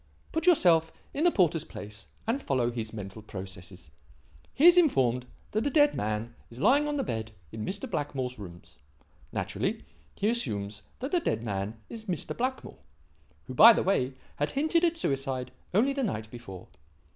Put 0.31 0.47
yourself 0.47 0.91
in 1.13 1.25
the 1.25 1.29
porter's 1.31 1.63
place 1.63 2.07
and 2.25 2.41
follow 2.41 2.71
his 2.71 2.91
mental 2.91 3.21
processes. 3.21 3.91
He 4.51 4.65
is 4.65 4.75
informed 4.75 5.27
that 5.51 5.67
a 5.67 5.69
dead 5.69 5.93
man 5.93 6.33
is 6.49 6.59
lying 6.59 6.87
on 6.87 6.95
the 6.97 7.03
bed 7.03 7.29
in 7.51 7.63
Mr. 7.63 7.87
Blackmore's 7.87 8.39
rooms. 8.39 8.79
Naturally, 9.31 9.85
he 10.15 10.27
assumes 10.27 10.81
that 11.01 11.11
the 11.11 11.19
dead 11.19 11.43
man 11.43 11.79
is 11.87 12.05
Mr. 12.05 12.35
Blackmore 12.35 12.79
who, 13.43 13.53
by 13.53 13.73
the 13.73 13.83
way, 13.83 14.15
had 14.37 14.53
hinted 14.53 14.83
at 14.83 14.97
suicide 14.97 15.51
only 15.71 15.93
the 15.93 16.01
night 16.01 16.31
before. 16.31 16.67